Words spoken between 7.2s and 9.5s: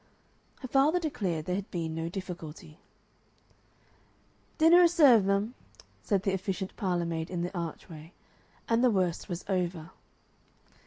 in the archway, and the worst was